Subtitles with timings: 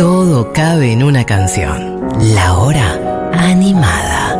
[0.00, 2.00] Todo cabe en una canción.
[2.34, 4.39] La hora animada.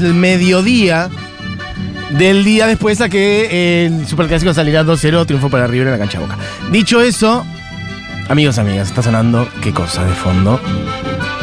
[0.00, 1.10] Del mediodía
[2.10, 6.18] del día después a que el Superclásico salirá 2-0, triunfo para River en la cancha
[6.18, 6.36] Boca.
[6.70, 7.44] Dicho eso,
[8.28, 10.60] amigos, amigas, está sonando qué cosa de fondo.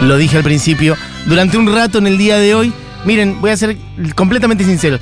[0.01, 2.73] Lo dije al principio, durante un rato en el día de hoy,
[3.05, 3.77] miren, voy a ser
[4.15, 4.99] completamente sincero.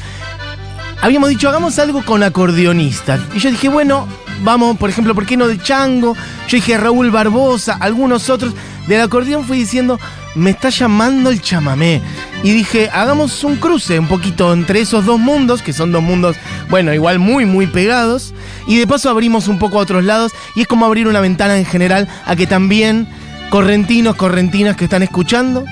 [1.02, 3.20] Habíamos dicho, hagamos algo con acordeonistas.
[3.36, 4.08] Y yo dije, bueno,
[4.44, 6.16] vamos, por ejemplo, ¿por qué no de Chango?
[6.48, 8.54] Yo dije Raúl Barbosa, algunos otros.
[8.88, 10.00] Del acordeón fui diciendo,
[10.36, 12.02] me está llamando el chamamé.
[12.44, 16.36] Y dije, hagamos un cruce un poquito entre esos dos mundos, que son dos mundos,
[16.70, 18.34] bueno, igual muy, muy pegados.
[18.68, 20.34] Y de paso abrimos un poco a otros lados.
[20.56, 23.08] Y es como abrir una ventana en general a que también
[23.50, 25.64] correntinos, correntinas que están escuchando,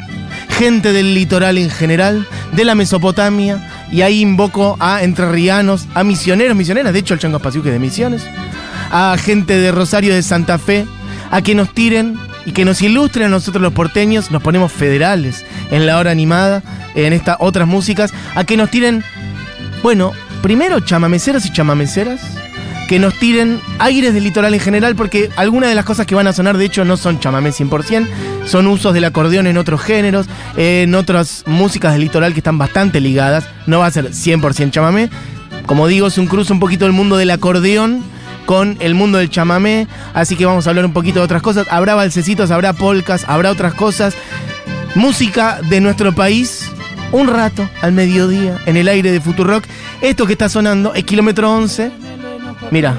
[0.49, 6.55] gente del litoral en general, de la Mesopotamia, y ahí invoco a entrerrianos, a misioneros,
[6.55, 8.23] misioneras, de hecho el Chango Espacio que es de misiones,
[8.91, 10.85] a gente de Rosario de Santa Fe,
[11.31, 15.45] a que nos tiren y que nos ilustren a nosotros los porteños, nos ponemos federales
[15.69, 16.63] en la hora animada,
[16.95, 19.03] en estas otras músicas, a que nos tiren,
[19.83, 20.11] bueno,
[20.41, 22.21] primero chamameceros y chamameceras,
[22.87, 26.27] que nos tiren aires del litoral en general, porque algunas de las cosas que van
[26.27, 28.05] a sonar, de hecho, no son chamamé 100%,
[28.45, 32.99] son usos del acordeón en otros géneros, en otras músicas del litoral que están bastante
[32.99, 35.09] ligadas, no va a ser 100% chamamé.
[35.65, 38.03] Como digo, es un cruce un poquito del mundo del acordeón
[38.51, 41.67] con el mundo del chamamé, así que vamos a hablar un poquito de otras cosas.
[41.71, 44.13] Habrá balsecitos, habrá polcas, habrá otras cosas.
[44.93, 46.69] Música de nuestro país,
[47.13, 49.63] un rato al mediodía, en el aire de Futurock.
[50.01, 51.93] Esto que está sonando es kilómetro 11.
[52.71, 52.97] Mira,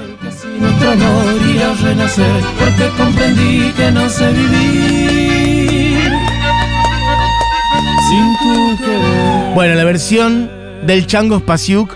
[9.53, 10.49] bueno, la versión
[10.87, 11.93] del Chango Spasiuk.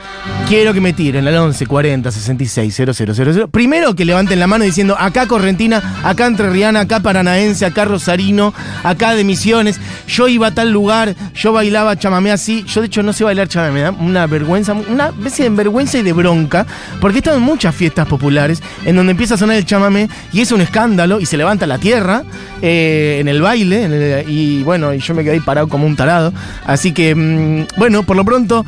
[0.48, 3.50] Quiero que me tiren al 11 40 66 000.
[3.50, 9.14] Primero que levanten la mano diciendo acá Correntina, acá Entrerriana, acá Paranaense, acá Rosarino, acá
[9.14, 9.78] de Misiones.
[10.08, 12.64] Yo iba a tal lugar, yo bailaba chamamé así.
[12.64, 16.14] Yo de hecho no sé bailar chamamé, una vergüenza, una especie de vergüenza y de
[16.14, 16.66] bronca,
[17.02, 20.40] porque he estado en muchas fiestas populares en donde empieza a sonar el chamamé y
[20.40, 22.24] es un escándalo y se levanta la tierra
[22.62, 26.32] eh, en el baile y bueno, y yo me quedé ahí parado como un tarado.
[26.66, 28.66] Así que, mm, bueno, por lo pronto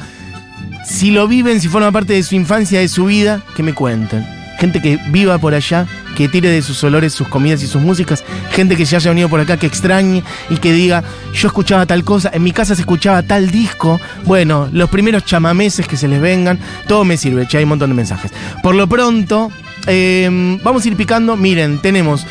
[0.85, 4.25] si lo viven, si forma parte de su infancia, de su vida, que me cuenten.
[4.59, 8.25] Gente que viva por allá, que tire de sus olores, sus comidas y sus músicas.
[8.51, 11.01] Gente que se haya venido por acá, que extrañe y que diga,
[11.33, 14.01] yo escuchaba tal cosa, en mi casa se escuchaba tal disco.
[14.25, 17.89] Bueno, los primeros chamameses que se les vengan, todo me sirve, che, hay un montón
[17.91, 18.31] de mensajes.
[18.61, 19.49] Por lo pronto,
[19.87, 21.37] eh, vamos a ir picando.
[21.37, 22.25] Miren, tenemos,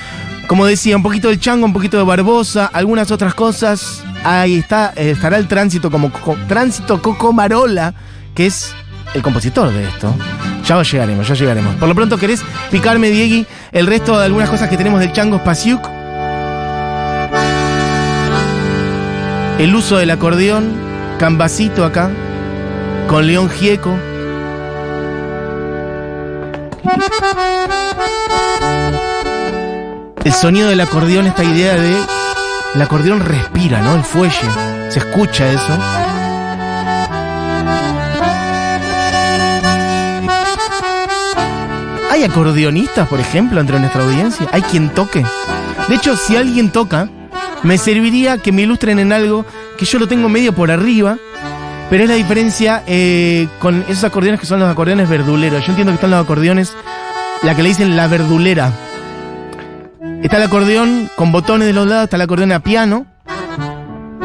[0.49, 4.03] como decía, un poquito de chango, un poquito de barbosa, algunas otras cosas.
[4.23, 7.95] Ahí está, eh, estará el tránsito como Co- tránsito Coco Marola,
[8.39, 8.73] que es
[9.15, 10.15] el compositor de esto.
[10.65, 11.75] Ya llegaremos, ya llegaremos.
[11.75, 12.41] Por lo pronto, ¿querés
[12.71, 15.85] picarme, Diegui, el resto de algunas cosas que tenemos del Chango Spasiuk?
[19.59, 20.71] El uso del acordeón,
[21.19, 22.11] Cambacito acá,
[23.09, 23.99] con León Gieco.
[30.23, 31.97] El sonido del acordeón, esta idea de.
[32.77, 33.97] El acordeón respira, ¿no?
[33.97, 34.37] El fuelle.
[34.91, 36.08] Se escucha eso.
[42.19, 44.49] ¿Hay acordeonistas, por ejemplo, entre nuestra audiencia?
[44.51, 45.25] ¿Hay quien toque?
[45.89, 47.09] De hecho, si alguien toca,
[47.63, 49.47] me serviría que me ilustren en algo
[49.77, 51.17] que yo lo tengo medio por arriba,
[51.89, 55.65] pero es la diferencia eh, con esos acordeones que son los acordeones verduleros.
[55.65, 56.75] Yo entiendo que están los acordeones,
[57.45, 58.73] la que le dicen la verdulera.
[60.21, 63.07] Está el acordeón con botones de los lados, está el acordeón a piano.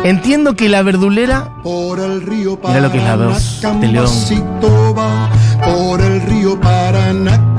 [0.03, 4.05] Entiendo que la verdulera Por el río Mira lo que es la voz de León.
[4.05, 5.29] Cambacito va.
[5.63, 7.52] Por el río Paraná,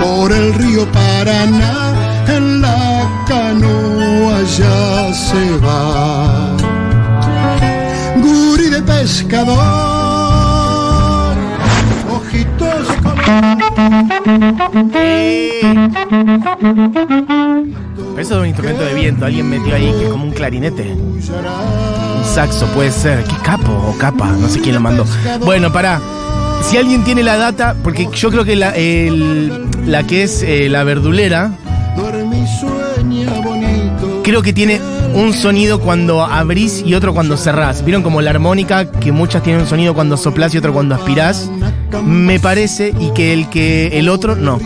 [0.00, 1.92] Por el río Paraná,
[2.28, 6.56] en la canoa ya se va.
[8.16, 9.56] Guri de pescador,
[12.08, 12.86] ojitos
[18.18, 19.24] eso es un instrumento de viento.
[19.26, 20.92] Alguien metió ahí que es como un clarinete.
[20.92, 21.20] Un
[22.24, 23.24] saxo puede ser.
[23.24, 24.26] ¿Qué capo o capa?
[24.26, 25.04] No sé quién lo mandó.
[25.44, 26.00] Bueno, pará.
[26.62, 31.52] Si alguien tiene la data, porque yo creo que la, que es eh, la verdulera,
[34.22, 34.80] creo que tiene
[35.14, 37.84] un sonido cuando abrís y otro cuando cerrás.
[37.84, 41.50] ¿Vieron como la armónica, que muchas tienen un sonido cuando soplás y otro cuando aspirás?
[42.04, 44.60] Me parece, y que el que el otro no.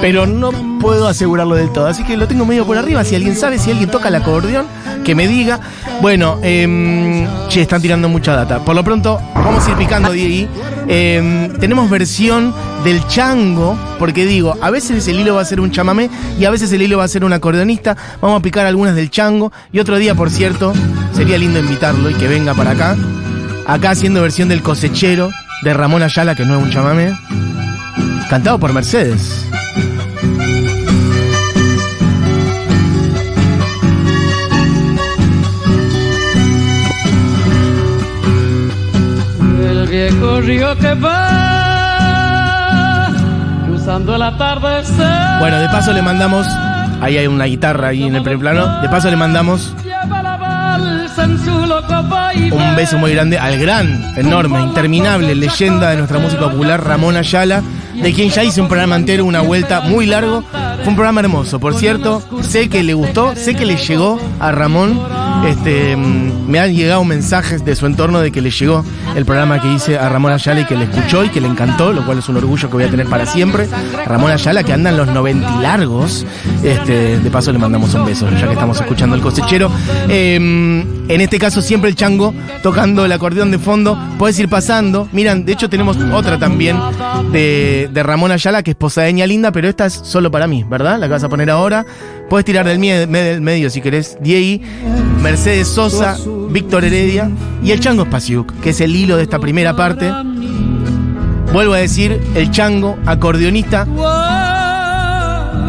[0.00, 0.50] Pero no
[0.80, 1.86] puedo asegurarlo del todo.
[1.86, 3.04] Así que lo tengo medio por arriba.
[3.04, 4.66] Si alguien sabe, si alguien toca el acordeón,
[5.08, 5.58] que me diga.
[6.02, 8.62] Bueno, che, están tirando mucha data.
[8.62, 10.46] Por lo pronto, vamos a ir picando ahí.
[10.86, 12.52] Em, tenemos versión
[12.84, 16.50] del chango, porque digo, a veces el hilo va a ser un chamamé y a
[16.50, 17.96] veces el hilo va a ser un acordeonista.
[18.20, 19.50] Vamos a picar algunas del chango.
[19.72, 20.74] Y otro día, por cierto,
[21.14, 22.94] sería lindo invitarlo y que venga para acá.
[23.66, 25.30] Acá haciendo versión del cosechero
[25.62, 27.16] de Ramón Ayala, que no es un chamamé.
[28.28, 29.46] Cantado por Mercedes.
[39.90, 41.88] Viejo río que va
[43.66, 45.38] cruzando el atardecer.
[45.40, 46.46] Bueno, de paso le mandamos.
[47.00, 48.80] Ahí hay una guitarra ahí en el primer plano.
[48.82, 49.74] De paso le mandamos
[52.52, 57.62] un beso muy grande al gran, enorme, interminable leyenda de nuestra música popular, Ramón Ayala,
[57.94, 60.42] de quien ya hice un programa entero, una vuelta muy largo.
[60.42, 62.22] Fue un programa hermoso, por cierto.
[62.42, 65.00] Sé que le gustó, sé que le llegó a Ramón.
[65.46, 68.84] Este, mm, me han llegado mensajes de su entorno de que le llegó
[69.16, 71.92] el programa que hice a Ramón Ayala y que le escuchó y que le encantó,
[71.92, 73.68] lo cual es un orgullo que voy a tener para siempre.
[74.06, 76.26] Ramón Ayala, que anda en los 90 y largos.
[76.62, 79.70] Este, de paso le mandamos un beso, ya que estamos escuchando el cosechero.
[80.08, 83.98] Eh, en este caso, siempre el chango tocando el acordeón de fondo.
[84.18, 85.08] Puedes ir pasando.
[85.12, 86.76] Miran, de hecho, tenemos otra también
[87.32, 90.98] de, de Ramón Ayala, que es Posadeña Linda, pero esta es solo para mí, ¿verdad?
[90.98, 91.86] La que vas a poner ahora.
[92.28, 94.18] Puedes tirar del, medio si querés.
[94.20, 94.62] Diego,
[95.22, 96.16] Mercedes Sosa,
[96.50, 97.30] Víctor Heredia
[97.62, 100.12] y el chango Spasiuk, que es el hilo de esta primera parte.
[101.52, 103.86] Vuelvo a decir, el chango, acordeonista,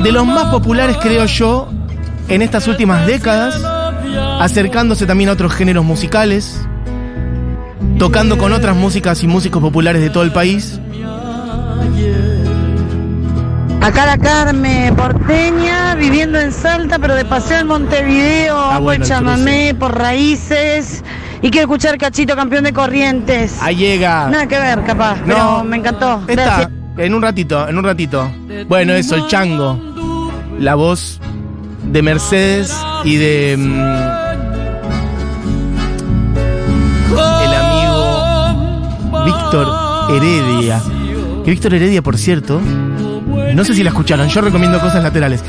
[0.04, 1.70] de los más populares, creo yo,
[2.28, 3.62] en estas últimas décadas,
[4.40, 6.60] acercándose también a otros géneros musicales,
[7.98, 10.80] tocando con otras músicas y músicos populares de todo el país.
[13.82, 19.04] Acá la Carme, porteña, viviendo en Salta, pero de paseo en Montevideo, Ah, hago bueno,
[19.06, 21.02] el chamamé por raíces
[21.42, 23.58] y quiero escuchar Cachito, campeón de corrientes.
[23.62, 24.28] Ahí llega.
[24.30, 26.22] Nada que ver, capaz, pero me encantó.
[26.28, 26.70] Está, Gracias.
[26.98, 28.30] en un ratito, en un ratito.
[28.68, 29.80] Bueno, eso, el chango.
[30.60, 31.22] La voz
[31.86, 32.76] de Mercedes
[33.06, 33.58] y de.
[39.52, 40.80] Víctor Heredia.
[41.44, 45.44] Que Víctor Heredia, por cierto, no sé si la escucharon, yo recomiendo cosas laterales.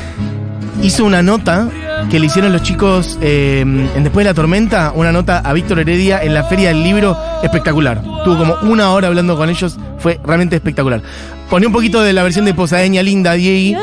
[0.81, 1.69] Hizo una nota
[2.09, 5.81] que le hicieron los chicos eh, en Después de la Tormenta, una nota a Víctor
[5.81, 8.01] Heredia en la Feria del Libro, espectacular.
[8.23, 11.03] Tuvo como una hora hablando con ellos, fue realmente espectacular.
[11.47, 13.79] Poné un poquito de la versión de Posadeña Linda, Diego.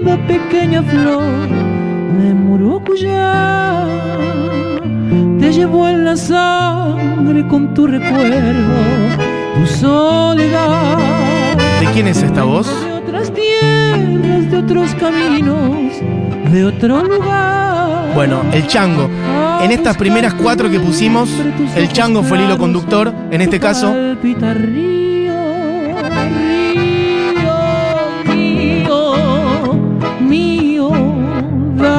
[0.00, 1.22] linda pequeña flor
[2.18, 2.34] de
[5.52, 8.72] Llevo en la sangre con tu recuerdo,
[9.54, 10.98] tu soledad.
[11.78, 12.66] ¿De quién es esta voz?
[12.66, 15.92] De otras tierras, de otros caminos,
[16.50, 18.14] de otro lugar.
[18.14, 19.10] Bueno, el chango.
[19.62, 21.28] En estas primeras cuatro que pusimos,
[21.76, 23.12] el chango fue el hilo conductor.
[23.30, 23.94] En este caso,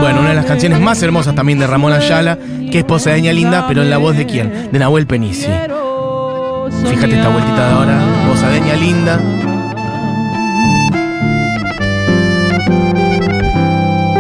[0.04, 2.38] bueno, una de las canciones más hermosas también de Ramón Ayala,
[2.70, 4.70] que es Posadeña Linda, pero en la voz de quién?
[4.70, 5.48] De Nahuel Penici.
[6.90, 9.18] Fíjate esta vueltita de ahora, Posadeña Linda.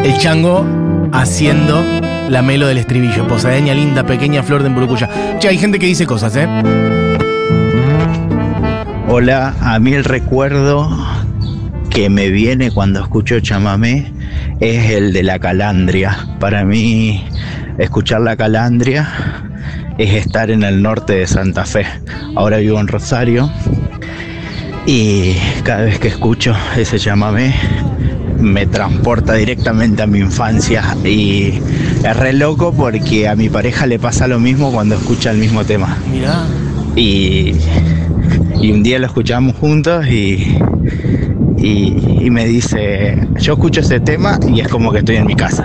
[0.05, 0.65] El chango
[1.11, 1.83] haciendo
[2.29, 3.27] la melo del estribillo.
[3.27, 5.09] Posadeña linda, pequeña flor de Emburucuya.
[5.39, 6.47] Che, hay gente que dice cosas, ¿eh?
[9.09, 10.89] Hola, a mí el recuerdo
[11.89, 14.12] que me viene cuando escucho chamamé
[14.63, 16.17] es el de la calandria.
[16.39, 17.25] Para mí,
[17.77, 19.09] escuchar la calandria
[19.97, 21.85] es estar en el norte de Santa Fe.
[22.35, 23.51] Ahora vivo en Rosario
[24.85, 27.53] y cada vez que escucho ese chamamé
[28.39, 31.59] me transporta directamente a mi infancia y
[32.03, 35.65] es re loco porque a mi pareja le pasa lo mismo cuando escucha el mismo
[35.65, 35.97] tema.
[36.09, 36.45] Mirá.
[36.95, 37.55] Y,
[38.61, 40.57] y un día lo escuchamos juntos y,
[41.63, 45.63] y, me dice, yo escucho ese tema y es como que estoy en mi casa.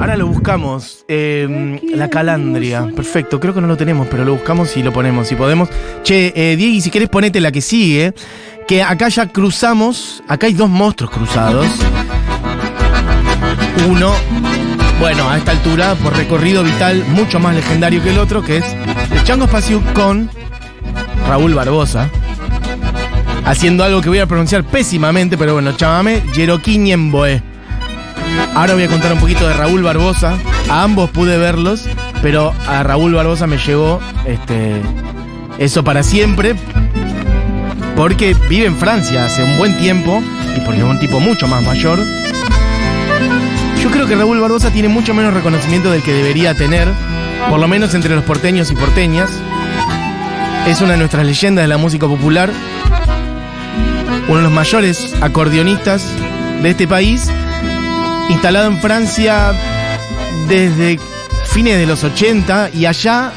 [0.00, 1.04] Ahora lo buscamos.
[1.06, 2.88] eh, la calandria.
[2.96, 5.68] Perfecto, creo que no lo tenemos, pero lo buscamos y lo ponemos si podemos.
[6.02, 8.14] Che, eh, si querés ponete la que sigue.
[8.66, 10.22] Que acá ya cruzamos.
[10.28, 11.66] Acá hay dos monstruos cruzados.
[13.86, 14.12] uno,
[14.98, 18.64] bueno, a esta altura, por recorrido vital mucho más legendario que el otro, que es
[19.12, 20.30] el Chango Espacio con
[21.28, 22.08] Raúl Barbosa.
[23.48, 27.42] Haciendo algo que voy a pronunciar pésimamente, pero bueno, chamame, Yeroquiñemboe.
[28.54, 30.36] Ahora voy a contar un poquito de Raúl Barbosa.
[30.68, 31.88] A ambos pude verlos,
[32.20, 34.82] pero a Raúl Barbosa me llegó este,
[35.56, 36.56] eso para siempre.
[37.96, 40.22] Porque vive en Francia hace un buen tiempo
[40.54, 41.98] y porque es un tipo mucho más mayor.
[43.82, 46.86] Yo creo que Raúl Barbosa tiene mucho menos reconocimiento del que debería tener,
[47.48, 49.30] por lo menos entre los porteños y porteñas.
[50.66, 52.52] Es una de nuestras leyendas de la música popular,
[54.28, 56.06] uno de los mayores acordeonistas
[56.62, 57.28] de este país,
[58.28, 59.52] instalado en Francia
[60.48, 61.00] desde
[61.46, 63.32] fines de los 80 y allá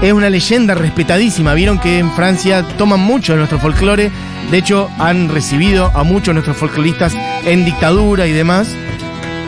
[0.00, 1.54] es una leyenda respetadísima.
[1.54, 4.10] Vieron que en Francia toman mucho de nuestro folclore,
[4.50, 7.14] de hecho han recibido a muchos de nuestros folcloristas
[7.44, 8.68] en dictadura y demás.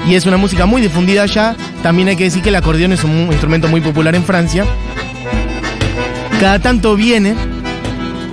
[0.08, 1.56] Y es una música muy difundida allá.
[1.82, 4.66] También hay que decir que el acordeón es un instrumento muy popular en Francia.
[6.40, 7.34] Cada tanto viene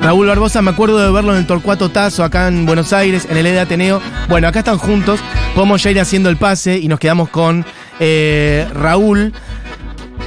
[0.02, 3.38] Raúl Barbosa, me acuerdo de verlo en el Torcuato Tazo acá en Buenos Aires, en
[3.38, 4.02] el E de Ateneo.
[4.28, 5.20] Bueno, acá están juntos,
[5.54, 7.64] podemos ya ir haciendo el pase y nos quedamos con
[8.00, 9.32] eh, Raúl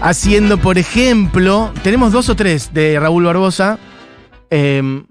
[0.01, 3.81] haciendo, por ejemplo, tenemos dos o tres de Raúl Barbosa.
[4.51, 5.03] Eh,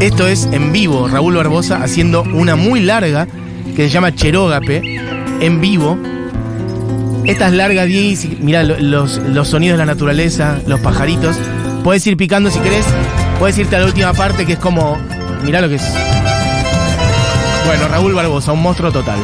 [0.00, 3.26] esto es en vivo, Raúl Barbosa haciendo una muy larga
[3.74, 5.00] que se llama Cherógape,
[5.40, 5.98] en vivo.
[7.24, 11.36] Estas largas, Diez, mirá lo- los, los sonidos de la naturaleza, los pajaritos.
[11.84, 12.84] Puedes ir picando si querés.
[13.38, 14.98] Puedes irte a la última parte que es como.
[15.44, 15.82] Mirá lo que es.
[17.66, 19.18] Bueno, Raúl Barbosa, un monstruo total.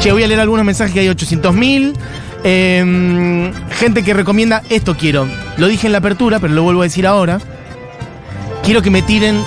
[0.00, 1.92] Che, voy a leer algunos mensajes que hay 800.000.
[2.44, 5.26] Eh, gente que recomienda esto quiero.
[5.56, 7.40] Lo dije en la apertura, pero lo vuelvo a decir ahora.
[8.62, 9.42] Quiero que me tiren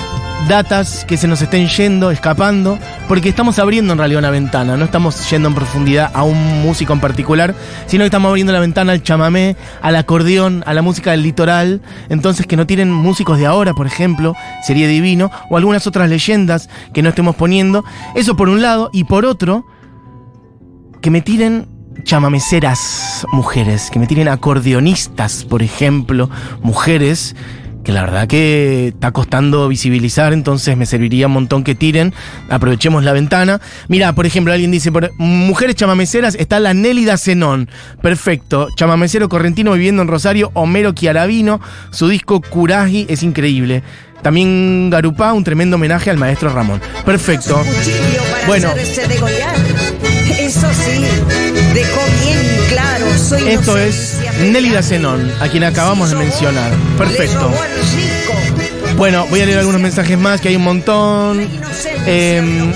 [0.48, 4.86] datas que se nos estén yendo, escapando, porque estamos abriendo en realidad una ventana, no
[4.86, 7.54] estamos yendo en profundidad a un músico en particular,
[7.86, 11.82] sino que estamos abriendo la ventana al chamamé, al acordeón, a la música del litoral,
[12.10, 14.34] entonces que no tienen músicos de ahora, por ejemplo,
[14.66, 17.84] sería divino, o algunas otras leyendas que no estemos poniendo,
[18.16, 19.66] eso por un lado, y por otro,
[21.02, 21.68] que me tiren
[22.04, 26.30] chamameceras mujeres, que me tiren acordeonistas, por ejemplo,
[26.62, 27.36] mujeres,
[27.84, 32.14] que la verdad que está costando visibilizar, entonces me serviría un montón que tiren,
[32.50, 33.62] aprovechemos la ventana.
[33.88, 37.70] Mira, por ejemplo, alguien dice, por, mujeres chamameceras, está la Nélida Zenón,
[38.02, 43.84] perfecto, chamamecero correntino viviendo en Rosario, Homero Chiaravino, su disco Curaji es increíble.
[44.22, 46.82] También Garupá, un tremendo homenaje al maestro Ramón.
[47.06, 47.64] Perfecto.
[48.48, 48.74] Bueno.
[49.08, 49.56] degollar.
[50.38, 51.06] Eso sí,
[51.74, 54.82] dejó bien claro, soy Esto es Nélida.
[54.82, 56.72] Zenón, a quien acabamos de mencionar.
[56.98, 57.52] Perfecto.
[58.98, 61.48] Bueno, voy a leer algunos mensajes más, que hay un montón.
[62.06, 62.74] Eh,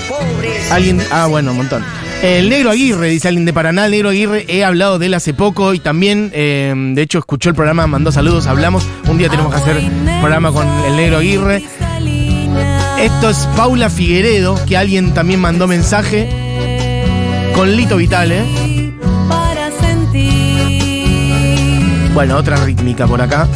[0.70, 1.02] alguien.
[1.10, 1.84] Ah, bueno, un montón.
[2.22, 3.84] El negro Aguirre, dice alguien de Paraná.
[3.84, 7.50] El negro Aguirre, he hablado de él hace poco y también, eh, de hecho, escuchó
[7.50, 8.86] el programa, mandó saludos, hablamos.
[9.06, 9.76] Un día tenemos que hacer
[10.20, 11.62] programa con el negro Aguirre.
[12.98, 16.28] Esto es Paula Figueredo, que alguien también mandó mensaje.
[17.54, 18.63] Con Lito Vitale.
[22.14, 23.48] Bueno, otra rítmica por acá.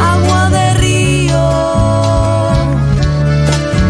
[0.00, 1.50] agua de río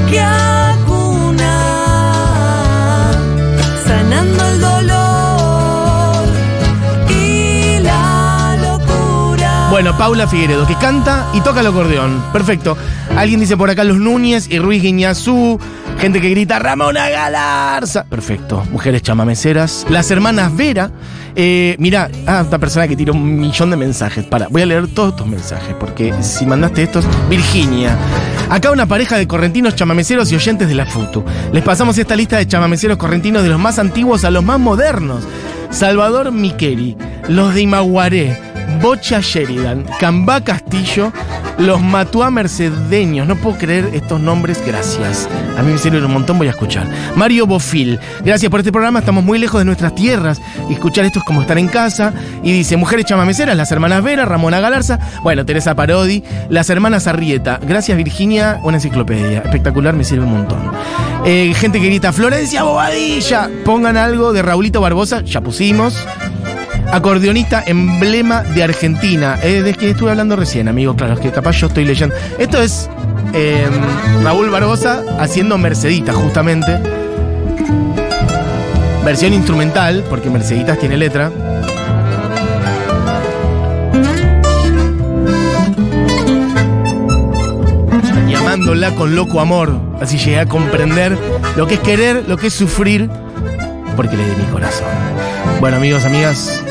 [0.09, 1.53] que acuna
[3.87, 6.26] sanando el dolor
[7.11, 12.25] y la locura Bueno, Paula Figueredo, que canta y toca el acordeón.
[12.33, 12.79] Perfecto.
[13.15, 15.61] Alguien dice por acá Los Núñez y Ruiz Guiñazú.
[15.99, 18.05] Gente que grita Ramona Galarza.
[18.05, 18.62] Perfecto.
[18.71, 19.87] Mujeres chamameceras.
[19.88, 20.91] Las hermanas Vera.
[21.35, 24.25] Eh, mira, ah, esta persona que tira un millón de mensajes.
[24.25, 27.97] Para, voy a leer todos estos mensajes, porque si mandaste estos, Virginia.
[28.50, 31.25] Acá una pareja de correntinos chamameceros y oyentes de la FUTU.
[31.53, 35.25] Les pasamos esta lista de chamameceros correntinos de los más antiguos a los más modernos.
[35.71, 36.97] Salvador Miqueri,
[37.29, 38.38] los de Imaguaré,
[38.87, 41.12] Bocha Sheridan, Cambá Castillo,
[41.59, 43.26] los Matuá Mercedeños.
[43.26, 45.28] No puedo creer estos nombres, gracias.
[45.59, 46.88] A mí me sirven un montón, voy a escuchar.
[47.16, 50.40] Mario Bofil, gracias por este programa, estamos muy lejos de nuestras tierras
[50.71, 52.12] escuchar esto es como estar en casa.
[52.45, 57.59] Y dice, mujeres chamameceras, las hermanas Vera, Ramona Galarza, bueno, Teresa Parodi, las hermanas Arrieta.
[57.66, 59.38] Gracias Virginia, una enciclopedia.
[59.40, 60.61] Espectacular, me sirve un montón.
[61.25, 66.07] Eh, gente que grita, Florencia Bobadilla, pongan algo de Raulito Barbosa, ya pusimos.
[66.93, 69.38] Acordeonista emblema de Argentina.
[69.43, 70.97] Es de que estuve hablando recién, amigo.
[70.97, 72.14] Claro, es que capaz yo estoy leyendo.
[72.38, 72.88] Esto es
[73.33, 73.66] eh,
[74.23, 76.78] Raúl Barbosa haciendo Merceditas, justamente.
[79.05, 81.31] Versión instrumental, porque Merceditas tiene letra.
[88.57, 89.78] amándola con loco amor.
[90.00, 91.19] Así llegué a comprender
[91.57, 93.11] lo que es querer, lo que es sufrir,
[93.97, 94.87] porque le di mi corazón.
[95.61, 96.62] Bueno, amigos, amigas.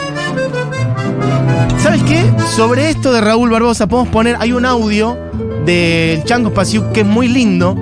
[1.78, 2.24] ¿Sabes qué?
[2.56, 5.18] Sobre esto de Raúl Barbosa podemos poner, hay un audio
[5.66, 7.76] del Chango Spasiuk que es muy lindo,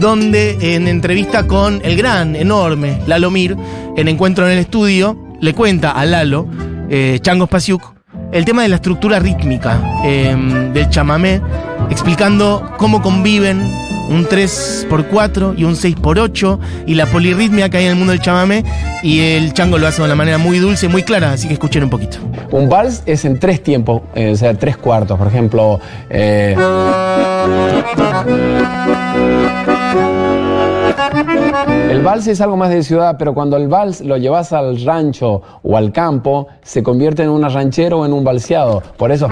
[0.00, 3.56] donde en entrevista con el gran, enorme Lalo Mir,
[3.96, 6.46] en Encuentro en el Estudio, le cuenta a Lalo,
[6.88, 7.94] eh, Chango Spasiuk,
[8.32, 10.34] el tema de la estructura rítmica eh,
[10.72, 11.40] del chamamé,
[11.90, 13.60] explicando cómo conviven
[14.12, 18.64] un 3x4 y un 6x8 y la polirritmia que hay en el mundo del chamamé
[19.02, 21.84] y el chango lo hace de una manera muy dulce, muy clara, así que escuchen
[21.84, 22.18] un poquito.
[22.50, 25.18] Un vals es en tres tiempos, eh, o sea, tres cuartos.
[25.18, 26.54] Por ejemplo, eh,
[31.90, 35.42] el vals es algo más de ciudad, pero cuando el vals lo llevas al rancho
[35.62, 38.82] o al campo, se convierte en una ranchero o en un balseado.
[38.96, 39.28] Por eso.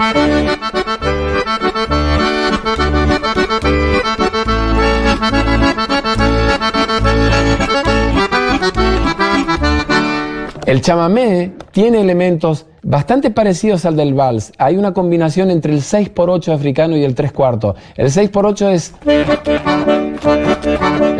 [10.71, 14.53] El chamamé tiene elementos bastante parecidos al del vals.
[14.57, 17.75] Hay una combinación entre el 6x8 africano y el 3 cuartos.
[17.97, 18.95] El 6x8 es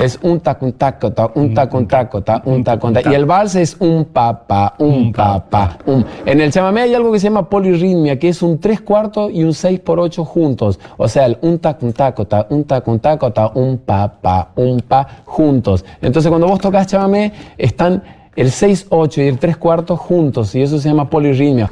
[0.01, 3.05] es un tac un taco ta un tac un taco ta un tac un tac.
[3.11, 6.05] y el vals es un pa pa un pa pa un.
[6.25, 9.43] En el chamamé hay algo que se llama polirritmia que es un 3 cuartos y
[9.43, 12.87] un 6 por 8 juntos, o sea, el un tac un taco ta un tac
[12.87, 15.83] un taco ta un pa pa un pa juntos.
[16.01, 18.01] Entonces cuando vos tocas chamamé están
[18.35, 21.69] el 6 8 y el 3 cuartos juntos y eso se llama polirritmia.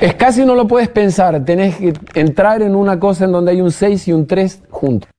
[0.00, 3.60] Es casi no lo puedes pensar, tenés que entrar en una cosa en donde hay
[3.60, 5.15] un 6 y un 3 juntos.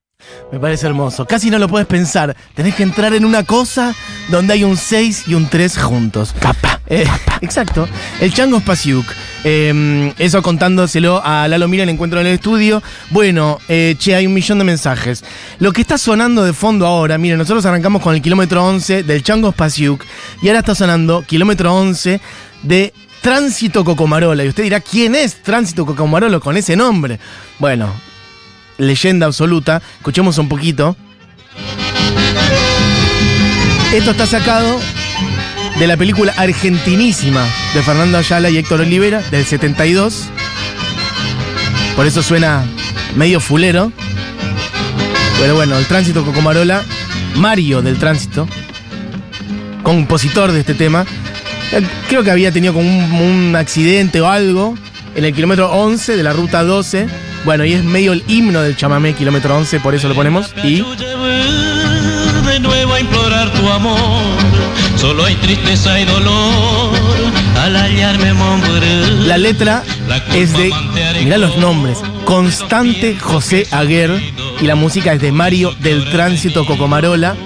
[0.52, 1.26] Me parece hermoso.
[1.26, 2.36] Casi no lo puedes pensar.
[2.56, 3.94] Tenés que entrar en una cosa
[4.30, 6.34] donde hay un 6 y un 3 juntos.
[6.40, 6.80] Papá.
[7.42, 7.88] Exacto.
[8.20, 9.06] El Chango Spasiuk.
[9.44, 12.82] Eh, eso contándoselo a Lalo Mira en el encuentro en el estudio.
[13.10, 15.24] Bueno, eh, che, hay un millón de mensajes.
[15.60, 19.24] Lo que está sonando de fondo ahora, miren, nosotros arrancamos con el kilómetro 11 del
[19.24, 20.04] Chango Spasiuk
[20.42, 22.22] y ahora está sonando kilómetro 11
[22.64, 24.46] de Tránsito Cocomarola.
[24.46, 27.20] Y usted dirá, ¿quién es Tránsito Cocomarola con ese nombre?
[27.60, 27.94] Bueno,
[28.78, 29.82] leyenda absoluta.
[29.98, 30.96] Escuchemos un poquito.
[33.94, 34.80] Esto está sacado
[35.80, 40.26] de la película argentinísima de Fernando Ayala y Héctor Olivera del 72.
[41.96, 42.64] Por eso suena
[43.16, 43.92] medio fulero.
[45.40, 46.84] Pero bueno, el tránsito Cocomarola,
[47.36, 48.48] Mario del tránsito,
[49.84, 51.06] compositor de este tema,
[51.72, 54.76] eh, creo que había tenido como un, un accidente o algo
[55.16, 57.08] en el kilómetro 11 de la ruta 12.
[57.48, 60.54] Bueno, y es medio el himno del chamamé, kilómetro 11, por eso lo ponemos.
[60.66, 63.98] Y de nuevo a implorar tu amor.
[64.98, 66.94] Solo hay tristeza y dolor
[67.58, 69.24] al hallarme morir.
[69.26, 69.82] la letra
[70.36, 70.74] es de,
[71.24, 74.22] mirá los nombres, Constante José Aguer
[74.60, 77.38] y la música es de Mario del Tránsito Cocomarola.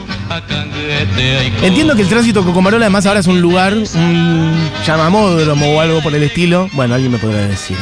[1.62, 6.16] Entiendo que el Tránsito Cocomarola además ahora es un lugar, un llamamódromo o algo por
[6.16, 6.72] el estilo.
[6.74, 7.78] Bueno, alguien me podrá decir.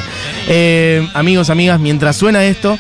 [0.52, 2.76] Eh, amigos, amigas, mientras suena esto,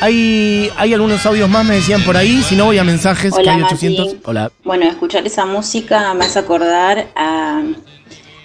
[0.00, 2.42] hay, hay algunos audios más, me decían por ahí.
[2.42, 3.74] Si no, voy a mensajes, que Hola, hay Mati.
[3.74, 4.16] 800.
[4.24, 4.50] Hola.
[4.64, 7.62] Bueno, escuchar esa música me hace acordar a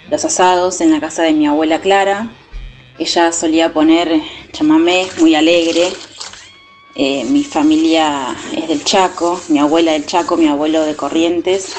[0.08, 2.30] los asados en la casa de mi abuela Clara.
[3.00, 5.88] Ella solía poner chamamé muy alegre.
[6.94, 11.74] Eh, mi familia es del Chaco, mi abuela del Chaco, mi abuelo de Corrientes.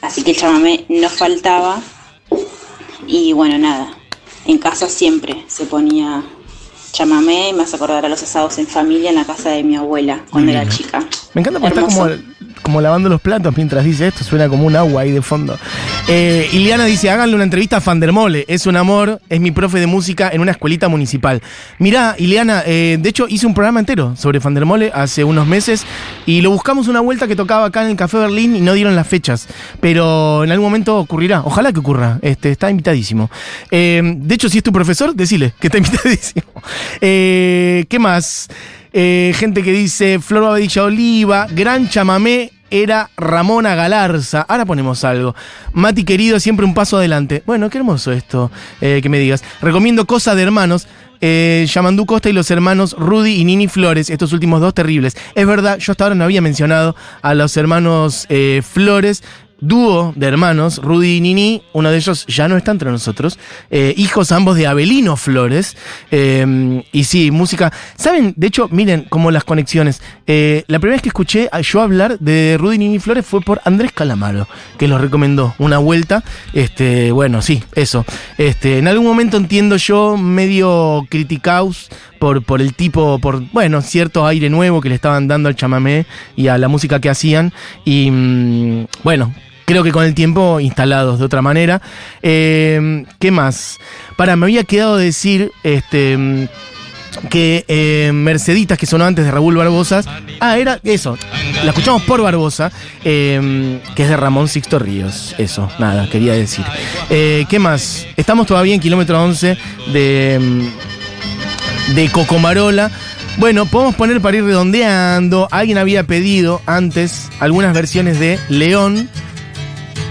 [0.00, 1.80] Así que el chamamé no faltaba.
[3.06, 3.96] Y bueno, nada,
[4.46, 6.24] en casa siempre se ponía
[6.92, 7.52] chamamé.
[7.52, 10.52] Me hace acordar a los asados en familia en la casa de mi abuela cuando
[10.52, 11.04] era chica.
[11.34, 12.08] Me encanta porque está como.
[12.62, 15.58] Como lavando los platos mientras dice esto, suena como un agua ahí de fondo.
[16.08, 16.48] Eh,
[16.86, 20.40] dice, háganle una entrevista a Fandermole, es un amor, es mi profe de música en
[20.40, 21.42] una escuelita municipal.
[21.78, 25.84] Mirá, Iliana, eh, de hecho hice un programa entero sobre Fandermole hace unos meses
[26.26, 28.96] y lo buscamos una vuelta que tocaba acá en el Café Berlín y no dieron
[28.96, 29.48] las fechas,
[29.80, 33.30] pero en algún momento ocurrirá, ojalá que ocurra, este, está invitadísimo.
[33.70, 36.44] Eh, de hecho, si es tu profesor, decile que está invitadísimo.
[37.00, 38.48] Eh, ¿Qué más?
[38.92, 44.42] Eh, gente que dice Flor Babadilla Oliva, Gran Chamamé era Ramona Galarza.
[44.42, 45.34] Ahora ponemos algo.
[45.72, 47.42] Mati querido, siempre un paso adelante.
[47.46, 48.50] Bueno, qué hermoso esto
[48.80, 49.42] eh, que me digas.
[49.60, 50.86] Recomiendo Cosa de Hermanos.
[51.22, 55.16] Eh, Yamandú Costa y los hermanos Rudy y Nini Flores, estos últimos dos terribles.
[55.34, 59.22] Es verdad, yo hasta ahora no había mencionado a los hermanos eh, Flores.
[59.60, 63.38] Dúo de hermanos, Rudy y Nini, uno de ellos ya no está entre nosotros,
[63.70, 65.76] eh, hijos ambos de Abelino Flores,
[66.10, 68.34] eh, y sí, música, ¿saben?
[68.36, 70.00] De hecho, miren como las conexiones,
[70.32, 73.40] Eh, la primera vez que escuché a yo hablar de Rudy y Nini Flores fue
[73.40, 74.46] por Andrés Calamaro,
[74.78, 78.04] que los recomendó una vuelta, este, bueno, sí, eso,
[78.38, 81.88] este, en algún momento entiendo yo medio criticaus
[82.20, 86.06] por, por el tipo, por, bueno, cierto aire nuevo que le estaban dando al chamamé
[86.36, 87.52] y a la música que hacían.
[87.84, 89.34] Y mm, bueno,
[89.70, 91.80] creo que con el tiempo instalados de otra manera.
[92.22, 93.78] Eh, ¿Qué más?
[94.16, 96.48] Para, me había quedado decir, este.
[97.28, 100.02] Que eh, Merceditas, que sonó antes de Raúl Barbosa.
[100.40, 101.18] Ah, era eso.
[101.64, 102.72] La escuchamos por Barbosa,
[103.04, 105.34] eh, que es de Ramón Sixto Ríos.
[105.36, 106.64] Eso, nada, quería decir.
[107.08, 108.06] ¿Qué más?
[108.16, 109.56] Estamos todavía en kilómetro 11
[109.92, 110.70] de.
[111.94, 112.90] de Cocomarola.
[113.36, 115.48] Bueno, podemos poner para ir redondeando.
[115.50, 119.08] Alguien había pedido antes algunas versiones de León.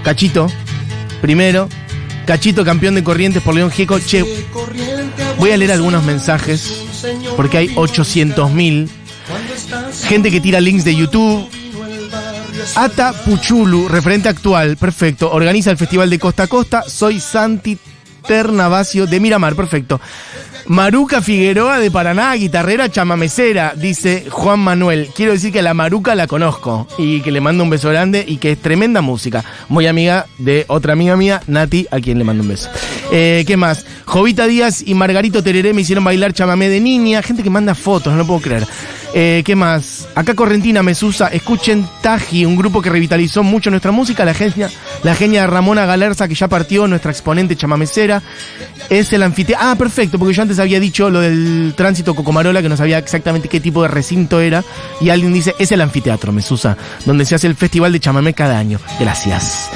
[0.03, 0.47] Cachito,
[1.21, 1.69] primero.
[2.25, 3.99] Cachito, campeón de corrientes por León Gieco.
[3.99, 4.23] Che,
[5.37, 6.83] voy a leer algunos mensajes
[7.35, 8.87] porque hay 800.000.
[10.07, 11.49] Gente que tira links de YouTube.
[12.75, 15.31] Ata Puchulu, referente actual, perfecto.
[15.31, 16.83] Organiza el Festival de Costa a Costa.
[16.87, 17.77] Soy Santi
[18.27, 19.99] Ternavasio de Miramar, perfecto.
[20.67, 25.09] Maruca Figueroa de Paraná, guitarrera chamamecera, dice Juan Manuel.
[25.15, 28.23] Quiero decir que a la Maruca la conozco y que le mando un beso grande
[28.27, 29.43] y que es tremenda música.
[29.67, 32.69] Muy amiga de otra amiga mía, Nati, a quien le mando un beso.
[33.11, 33.85] Eh, ¿Qué más?
[34.05, 37.21] Jovita Díaz y Margarito Tereré me hicieron bailar chamamé de niña.
[37.21, 38.67] Gente que manda fotos, no lo puedo creer.
[39.13, 40.07] Eh, ¿Qué más?
[40.13, 44.69] Acá Correntina Mesusa, escuchen Taji, un grupo que revitalizó mucho nuestra música, la genia,
[45.03, 48.21] la genia Ramona Galerza, que ya partió, nuestra exponente chamamecera.
[48.89, 49.67] Es el anfiteatro.
[49.67, 53.47] Ah, perfecto, porque yo antes había dicho lo del tránsito Cocomarola, que no sabía exactamente
[53.47, 54.63] qué tipo de recinto era.
[55.01, 58.59] Y alguien dice, es el anfiteatro, Mesusa, donde se hace el festival de chamamé cada
[58.59, 58.79] año.
[58.99, 59.69] Gracias.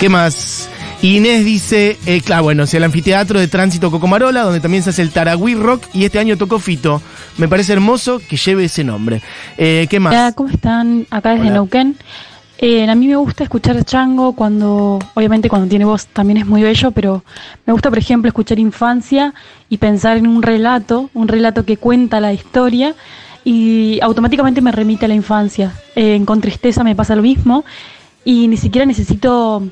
[0.00, 0.68] ¿Qué más?
[1.02, 5.00] Inés dice, eh, claro, bueno, es el anfiteatro de tránsito Cocomarola, donde también se hace
[5.00, 7.00] el Taragüí Rock, y este año tocó Fito.
[7.38, 9.22] Me parece hermoso que lleve ese nombre.
[9.56, 10.12] Eh, ¿Qué más?
[10.12, 11.06] Hola, ¿cómo están?
[11.10, 11.54] Acá desde Hola.
[11.54, 11.96] Neuquén.
[12.58, 16.62] Eh, a mí me gusta escuchar Chango cuando, obviamente cuando tiene voz también es muy
[16.62, 17.24] bello, pero
[17.64, 19.32] me gusta, por ejemplo, escuchar Infancia
[19.70, 22.94] y pensar en un relato, un relato que cuenta la historia
[23.42, 25.72] y automáticamente me remite a la infancia.
[25.96, 27.64] Eh, con Tristeza me pasa lo mismo
[28.22, 29.62] y ni siquiera necesito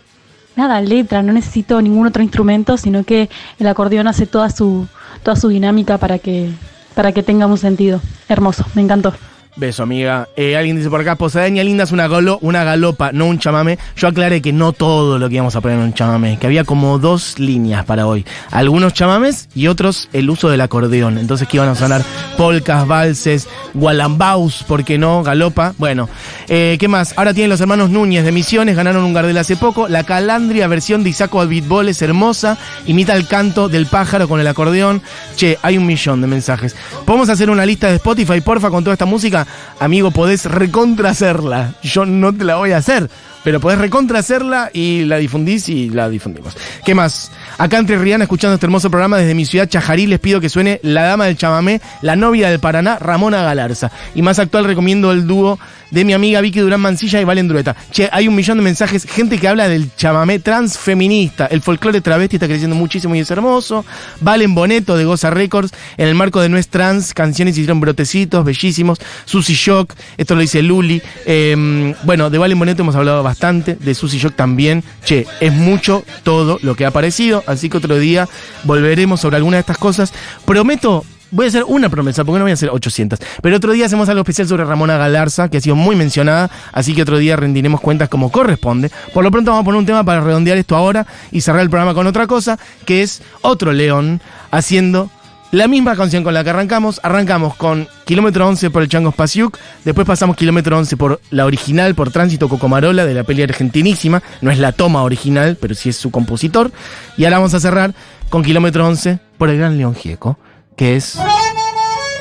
[0.58, 4.86] nada, letra, no necesito ningún otro instrumento, sino que el acordeón hace toda su,
[5.22, 6.50] toda su dinámica para que,
[6.94, 8.00] para que tenga un sentido.
[8.28, 9.14] Hermoso, me encantó.
[9.58, 10.28] Beso, amiga.
[10.36, 13.76] Eh, alguien dice por acá, Posadeña linda es una, galo- una galopa, no un chamamé.
[13.96, 16.62] Yo aclaré que no todo lo que íbamos a poner en un chamamé, que había
[16.62, 18.24] como dos líneas para hoy.
[18.52, 21.18] Algunos chamames y otros el uso del acordeón.
[21.18, 22.02] Entonces que iban a sonar
[22.36, 25.24] polcas, valses, gualambaus, ¿por qué no?
[25.24, 25.74] Galopa.
[25.76, 26.08] Bueno,
[26.46, 27.14] eh, ¿qué más?
[27.16, 29.88] Ahora tienen los hermanos Núñez de Misiones, ganaron un Gardel hace poco.
[29.88, 34.46] La Calandria versión de Isaco Beatball es hermosa, imita el canto del pájaro con el
[34.46, 35.02] acordeón.
[35.34, 36.76] Che, hay un millón de mensajes.
[37.04, 39.46] ¿Podemos hacer una lista de Spotify, porfa, con toda esta música?
[39.80, 41.74] Amigo, podés recontra hacerla.
[41.82, 43.08] Yo no te la voy a hacer,
[43.44, 46.56] pero podés recontra hacerla y la difundís y la difundimos.
[46.84, 47.30] ¿Qué más?
[47.58, 50.80] Acá entre Rihanna escuchando este hermoso programa desde mi ciudad Chajarí les pido que suene
[50.82, 53.90] La Dama del Chamamé, la novia del Paraná, Ramona Galarza.
[54.14, 55.58] Y más actual recomiendo el dúo
[55.90, 57.76] de mi amiga Vicky Durán Mancilla y Valen Drueta.
[57.90, 61.46] Che, hay un millón de mensajes, gente que habla del chamamé transfeminista.
[61.46, 63.84] El folclore travesti está creciendo muchísimo y es hermoso.
[64.20, 68.98] Valen Boneto de Goza Records, en el marco de No Trans, canciones hicieron brotecitos, bellísimos.
[69.24, 71.00] Susy Shock, esto lo dice Luli.
[71.24, 74.82] Eh, bueno, de Valen Boneto hemos hablado bastante, de Susy Shock también.
[75.04, 78.28] Che, es mucho todo lo que ha aparecido, así que otro día
[78.64, 80.12] volveremos sobre alguna de estas cosas.
[80.44, 83.18] Prometo Voy a hacer una promesa, porque no voy a hacer 800.
[83.42, 86.94] Pero otro día hacemos algo especial sobre Ramona Galarza, que ha sido muy mencionada, así
[86.94, 88.90] que otro día rendiremos cuentas como corresponde.
[89.12, 91.68] Por lo pronto vamos a poner un tema para redondear esto ahora y cerrar el
[91.68, 95.10] programa con otra cosa, que es otro león haciendo
[95.50, 96.98] la misma canción con la que arrancamos.
[97.02, 101.94] Arrancamos con Kilómetro 11 por el Chango Spasiuk, después pasamos Kilómetro 11 por la original,
[101.94, 104.22] por Tránsito Cocomarola, de la peli argentinísima.
[104.40, 106.72] No es la toma original, pero sí es su compositor.
[107.18, 107.92] Y ahora vamos a cerrar
[108.30, 110.38] con Kilómetro 11 por el Gran León Gieco
[110.78, 111.18] que es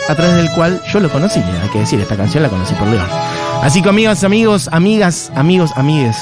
[0.09, 2.87] a través del cual yo lo conocí, hay que decir, esta canción la conocí por
[2.87, 3.07] León.
[3.61, 6.17] Así que amigas, amigos, amigas, amigos, amigues.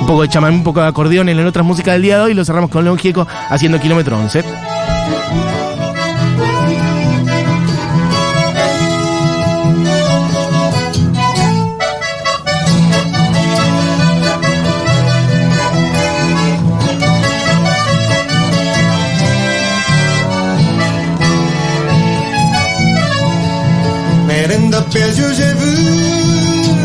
[0.00, 2.34] Un poco de chamamé, un poco de acordeón en otras músicas del día de hoy,
[2.34, 4.44] lo cerramos con León Gieco haciendo kilómetro 11.
[24.94, 25.28] piel yo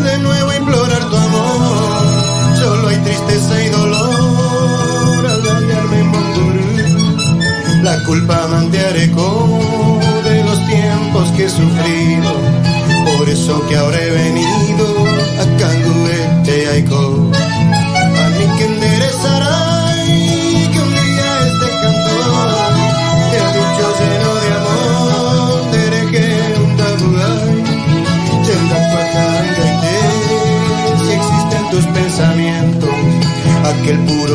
[0.02, 2.56] de nuevo a implorar tu amor.
[2.58, 8.39] Solo hay tristeza y dolor al hallarme en La culpa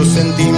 [0.10, 0.55] sentimientos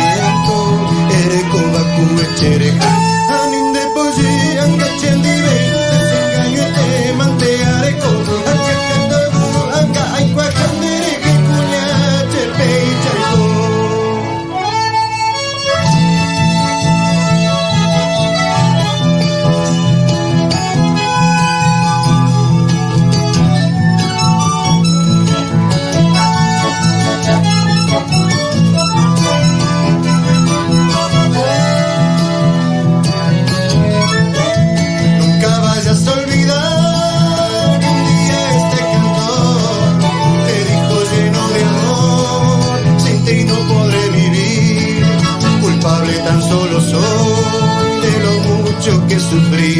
[49.30, 49.77] sufrir.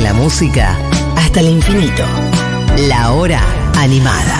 [0.00, 0.78] la música
[1.16, 2.04] hasta el infinito.
[2.88, 3.40] La hora
[3.78, 4.35] animada.